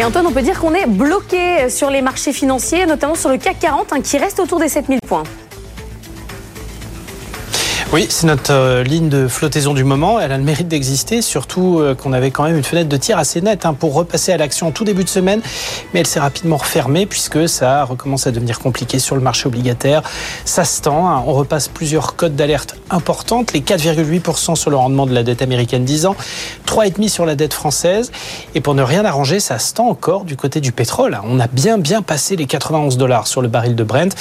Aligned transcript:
Et 0.00 0.04
Antoine, 0.04 0.26
on 0.26 0.32
peut 0.32 0.40
dire 0.40 0.58
qu'on 0.58 0.72
est 0.72 0.86
bloqué 0.86 1.68
sur 1.68 1.90
les 1.90 2.00
marchés 2.00 2.32
financiers, 2.32 2.86
notamment 2.86 3.14
sur 3.14 3.28
le 3.28 3.36
CAC 3.36 3.58
40, 3.58 3.92
hein, 3.92 4.00
qui 4.00 4.16
reste 4.16 4.40
autour 4.40 4.58
des 4.58 4.70
7000 4.70 4.98
points. 5.06 5.24
Oui, 7.92 8.06
c'est 8.08 8.28
notre 8.28 8.52
euh, 8.52 8.84
ligne 8.84 9.08
de 9.08 9.26
flottaison 9.26 9.74
du 9.74 9.82
moment. 9.82 10.20
Elle 10.20 10.30
a 10.30 10.38
le 10.38 10.44
mérite 10.44 10.68
d'exister, 10.68 11.22
surtout 11.22 11.80
euh, 11.80 11.96
qu'on 11.96 12.12
avait 12.12 12.30
quand 12.30 12.44
même 12.44 12.56
une 12.56 12.62
fenêtre 12.62 12.88
de 12.88 12.96
tir 12.96 13.18
assez 13.18 13.40
nette 13.40 13.66
hein, 13.66 13.74
pour 13.74 13.94
repasser 13.94 14.30
à 14.30 14.36
l'action 14.36 14.70
tout 14.70 14.84
début 14.84 15.02
de 15.02 15.08
semaine. 15.08 15.42
Mais 15.92 15.98
elle 15.98 16.06
s'est 16.06 16.20
rapidement 16.20 16.56
refermée 16.56 17.04
puisque 17.04 17.48
ça 17.48 17.82
recommence 17.82 18.28
à 18.28 18.30
devenir 18.30 18.60
compliqué 18.60 19.00
sur 19.00 19.16
le 19.16 19.20
marché 19.20 19.48
obligataire. 19.48 20.02
Ça 20.44 20.64
se 20.64 20.82
tend. 20.82 21.08
Hein. 21.08 21.24
On 21.26 21.32
repasse 21.32 21.66
plusieurs 21.66 22.14
codes 22.14 22.36
d'alerte 22.36 22.76
importantes. 22.90 23.52
Les 23.52 23.60
4,8% 23.60 24.54
sur 24.54 24.70
le 24.70 24.76
rendement 24.76 25.06
de 25.06 25.12
la 25.12 25.24
dette 25.24 25.42
américaine 25.42 25.84
10 25.84 26.06
ans, 26.06 26.14
3,5% 26.68 27.08
sur 27.08 27.26
la 27.26 27.34
dette 27.34 27.54
française. 27.54 28.12
Et 28.54 28.60
pour 28.60 28.76
ne 28.76 28.82
rien 28.84 29.04
arranger, 29.04 29.40
ça 29.40 29.58
se 29.58 29.74
tend 29.74 29.88
encore 29.88 30.22
du 30.22 30.36
côté 30.36 30.60
du 30.60 30.70
pétrole. 30.70 31.18
On 31.24 31.40
a 31.40 31.48
bien, 31.48 31.76
bien 31.76 32.02
passé 32.02 32.36
les 32.36 32.46
91 32.46 32.98
dollars 32.98 33.26
sur 33.26 33.42
le 33.42 33.48
baril 33.48 33.74
de 33.74 33.82
Brent. 33.82 34.14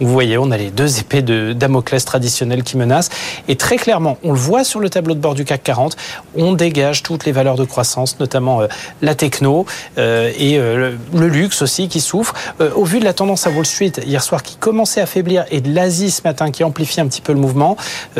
Vous 0.00 0.08
voyez, 0.08 0.38
on 0.38 0.50
a 0.50 0.56
les 0.56 0.70
deux 0.70 1.00
épées 1.00 1.22
de 1.22 1.52
Damoclès 1.52 2.04
traditionnelles 2.04 2.62
qui 2.62 2.76
menacent. 2.76 3.10
Et 3.48 3.56
très 3.56 3.76
clairement, 3.76 4.18
on 4.22 4.32
le 4.32 4.38
voit 4.38 4.64
sur 4.64 4.80
le 4.80 4.90
tableau 4.90 5.14
de 5.14 5.20
bord 5.20 5.34
du 5.34 5.44
CAC 5.44 5.62
40, 5.62 5.96
on 6.36 6.52
dégage 6.52 7.02
toutes 7.02 7.24
les 7.24 7.32
valeurs 7.32 7.56
de 7.56 7.64
croissance, 7.64 8.18
notamment 8.20 8.62
euh, 8.62 8.66
la 9.02 9.14
techno 9.14 9.66
euh, 9.98 10.30
et 10.38 10.58
euh, 10.58 10.92
le 11.14 11.28
luxe 11.28 11.62
aussi 11.62 11.88
qui 11.88 12.00
souffre. 12.00 12.34
Au 12.74 12.84
vu 12.84 13.00
de 13.00 13.04
la 13.04 13.12
tendance 13.12 13.46
à 13.46 13.50
Wall 13.50 13.66
Street 13.66 13.92
hier 14.04 14.22
soir 14.22 14.42
qui 14.42 14.56
commençait 14.56 15.00
à 15.00 15.06
faiblir 15.06 15.44
et 15.50 15.60
de 15.60 15.72
l'Asie 15.72 16.10
ce 16.10 16.22
matin 16.24 16.50
qui 16.50 16.64
amplifie 16.64 17.00
un 17.00 17.06
petit 17.06 17.20
peu 17.20 17.32
le 17.32 17.38
mouvement, 17.38 17.76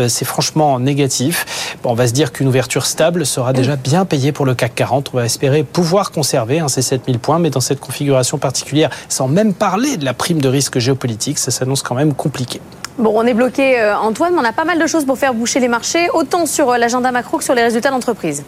c'est 0.09 0.25
franchement 0.25 0.79
négatif. 0.79 1.77
On 1.85 1.95
va 1.95 2.07
se 2.07 2.13
dire 2.13 2.33
qu'une 2.33 2.49
ouverture 2.49 2.87
stable 2.87 3.25
sera 3.27 3.53
déjà 3.53 3.77
bien 3.77 4.05
payée 4.05 4.33
pour 4.33 4.45
le 4.45 4.55
CAC 4.55 4.75
40. 4.75 5.11
On 5.13 5.19
va 5.19 5.25
espérer 5.25 5.63
pouvoir 5.63 6.11
conserver 6.11 6.61
hein, 6.61 6.69
ces 6.69 6.83
7000 6.83 7.19
points, 7.19 7.39
mais 7.39 7.51
dans 7.51 7.61
cette 7.61 7.81
configuration 7.81 8.39
particulière, 8.39 8.91
sans 9.09 9.29
même 9.29 9.55
parler 9.55 9.97
de 9.97 10.05
la 10.05 10.15
prime 10.15 10.41
de 10.41 10.49
risque 10.49 10.79
géopolitique, 10.79 11.39
ça 11.39 11.51
quand 11.83 11.95
même 11.95 12.15
compliqué. 12.15 12.61
Bon, 12.99 13.13
on 13.15 13.27
est 13.27 13.35
bloqué, 13.35 13.79
euh, 13.79 13.97
Antoine, 13.97 14.33
mais 14.35 14.41
on 14.41 14.45
a 14.45 14.53
pas 14.53 14.65
mal 14.65 14.79
de 14.79 14.87
choses 14.87 15.05
pour 15.05 15.19
faire 15.19 15.35
boucher 15.35 15.61
les 15.61 15.69
marchés, 15.69 16.09
autant 16.15 16.47
sur 16.47 16.71
euh, 16.71 16.79
l'agenda 16.79 17.13
macro 17.13 17.37
que 17.39 17.45
sur 17.45 17.55
les 17.55 17.63
résultats 17.63 17.91
d'entreprise. 17.91 18.43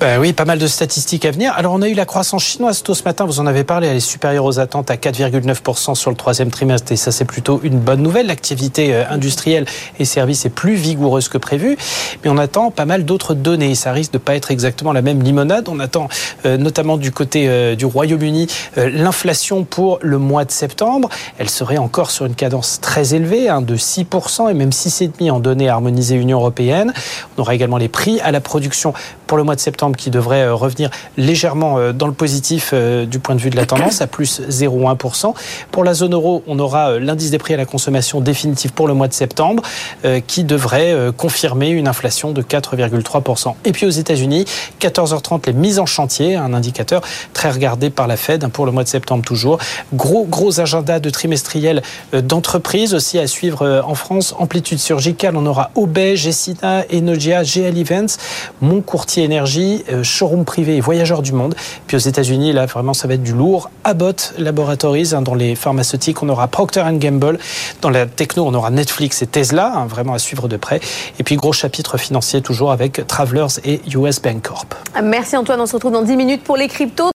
Ben 0.00 0.20
oui, 0.20 0.32
pas 0.32 0.44
mal 0.44 0.58
de 0.58 0.66
statistiques 0.66 1.24
à 1.24 1.30
venir. 1.30 1.54
Alors, 1.56 1.72
on 1.72 1.80
a 1.80 1.88
eu 1.88 1.94
la 1.94 2.04
croissance 2.04 2.44
chinoise 2.44 2.82
tôt 2.82 2.94
ce 2.94 3.02
matin, 3.04 3.24
vous 3.24 3.40
en 3.40 3.46
avez 3.46 3.64
parlé, 3.64 3.88
elle 3.88 3.96
est 3.96 4.00
supérieure 4.00 4.44
aux 4.44 4.58
attentes 4.58 4.90
à 4.90 4.96
4,9% 4.96 5.94
sur 5.94 6.10
le 6.10 6.16
troisième 6.16 6.50
trimestre 6.50 6.92
et 6.92 6.96
ça, 6.96 7.12
c'est 7.12 7.24
plutôt 7.24 7.60
une 7.62 7.78
bonne 7.78 8.02
nouvelle. 8.02 8.26
L'activité 8.26 8.94
euh, 8.94 9.04
industrielle 9.08 9.64
et 9.98 10.04
services 10.04 10.44
est 10.44 10.50
plus 10.50 10.74
vigoureuse 10.74 11.28
que 11.28 11.38
prévu, 11.38 11.78
mais 12.22 12.30
on 12.30 12.36
attend 12.36 12.70
pas 12.70 12.84
mal 12.84 13.04
d'autres 13.04 13.34
données. 13.34 13.74
Ça 13.74 13.92
risque 13.92 14.12
de 14.12 14.18
pas 14.18 14.34
être 14.34 14.50
exactement 14.50 14.92
la 14.92 15.02
même 15.02 15.22
limonade. 15.22 15.68
On 15.68 15.80
attend 15.80 16.08
euh, 16.44 16.56
notamment 16.56 16.96
du 16.96 17.10
côté 17.10 17.76
du 17.76 17.86
Royaume-Uni 17.86 18.46
l'inflation 18.76 19.64
pour 19.64 19.98
le 20.02 20.18
mois 20.18 20.44
de 20.44 20.50
septembre. 20.50 21.08
Elle 21.38 21.50
serait 21.50 21.78
encore 21.78 22.10
sur 22.10 22.26
une 22.26 22.34
cadence 22.34 22.80
très 22.80 23.14
élevée, 23.14 23.48
hein, 23.48 23.62
de 23.62 23.76
6% 23.76 24.50
et 24.50 24.54
même 24.54 24.70
6,5% 24.70 25.30
en 25.30 25.40
données 25.40 25.68
harmonisées 25.68 26.16
Union 26.16 26.38
européenne. 26.38 26.92
On 27.36 27.42
aura 27.42 27.54
également 27.54 27.76
les 27.76 27.88
prix 27.88 28.20
à 28.20 28.30
la 28.32 28.40
production 28.40 28.92
pour 29.26 29.36
le 29.36 29.44
mois 29.44 29.54
de 29.54 29.60
septembre 29.60 29.96
qui 29.96 30.10
devrait 30.10 30.42
euh, 30.42 30.54
revenir 30.54 30.90
légèrement 31.16 31.78
euh, 31.78 31.92
dans 31.92 32.06
le 32.06 32.12
positif 32.12 32.70
euh, 32.72 33.06
du 33.06 33.18
point 33.18 33.34
de 33.34 33.40
vue 33.40 33.50
de 33.50 33.56
la 33.56 33.66
tendance, 33.66 34.00
à 34.00 34.06
plus 34.06 34.40
0,1%. 34.48 35.34
Pour 35.70 35.84
la 35.84 35.94
zone 35.94 36.14
euro, 36.14 36.42
on 36.46 36.58
aura 36.58 36.98
l'indice 36.98 37.30
des 37.30 37.38
prix 37.38 37.54
à 37.54 37.56
la 37.56 37.66
consommation 37.66 38.20
définitif 38.20 38.72
pour 38.72 38.88
le 38.88 38.94
mois 38.94 39.08
de 39.08 39.12
septembre, 39.12 39.62
qui 40.26 40.44
devrait 40.44 40.94
confirmer 41.16 41.70
une 41.70 41.88
inflation 41.88 42.32
de 42.32 42.42
4,3%. 42.42 43.54
Et 43.64 43.72
puis 43.72 43.86
aux 43.86 43.90
États-Unis, 43.90 44.44
14h30, 44.80 45.46
les 45.46 45.52
mises 45.52 45.78
en 45.78 45.86
chantier, 45.86 46.36
un 46.36 46.54
indicateur 46.54 47.02
très 47.32 47.50
regardé 47.50 47.90
par 47.90 48.06
la 48.06 48.16
Fed 48.16 48.44
hein, 48.44 48.48
pour 48.48 48.66
le 48.66 48.72
mois 48.72 48.84
de 48.84 48.88
septembre 48.88 49.24
toujours. 49.24 49.58
Gros, 49.94 50.24
gros 50.24 50.60
agenda 50.60 51.00
de 51.00 51.10
trimestriel 51.10 51.82
d'entreprise 52.12 52.94
aussi 52.94 53.18
à 53.18 53.26
suivre 53.26 53.82
en 53.86 53.94
France. 53.94 54.34
Amplitude 54.38 54.78
surgicale, 54.78 55.36
on 55.36 55.46
aura 55.46 55.70
Obey, 55.74 56.16
Gessina, 56.16 56.84
Enogia, 56.92 57.42
GL 57.42 57.76
Events, 57.78 58.16
Mon 58.60 58.80
Courtier 58.80 59.15
Énergie, 59.22 59.84
euh, 59.92 60.02
showroom 60.02 60.44
privé 60.44 60.76
et 60.76 60.80
voyageurs 60.80 61.22
du 61.22 61.32
monde. 61.32 61.54
Puis 61.86 61.96
aux 61.96 62.00
États-Unis, 62.00 62.52
là, 62.52 62.66
vraiment, 62.66 62.94
ça 62.94 63.08
va 63.08 63.14
être 63.14 63.22
du 63.22 63.32
lourd. 63.32 63.70
Abbott 63.84 64.34
Laboratories, 64.38 65.10
hein, 65.12 65.22
dans 65.22 65.34
les 65.34 65.54
pharmaceutiques, 65.54 66.22
on 66.22 66.28
aura 66.28 66.48
Procter 66.48 66.84
Gamble. 66.92 67.38
Dans 67.80 67.90
la 67.90 68.06
techno, 68.06 68.46
on 68.46 68.54
aura 68.54 68.70
Netflix 68.70 69.22
et 69.22 69.26
Tesla, 69.26 69.72
hein, 69.76 69.86
vraiment 69.86 70.14
à 70.14 70.18
suivre 70.18 70.48
de 70.48 70.56
près. 70.56 70.80
Et 71.18 71.22
puis, 71.22 71.36
gros 71.36 71.52
chapitre 71.52 71.98
financier 71.98 72.40
toujours 72.40 72.72
avec 72.72 73.06
Travelers 73.06 73.60
et 73.64 73.80
US 73.94 74.20
Bank 74.20 74.42
Corp. 74.42 74.74
Merci 75.02 75.36
Antoine, 75.36 75.60
on 75.60 75.66
se 75.66 75.74
retrouve 75.74 75.92
dans 75.92 76.02
10 76.02 76.16
minutes 76.16 76.42
pour 76.42 76.56
les 76.56 76.68
cryptos. 76.68 77.04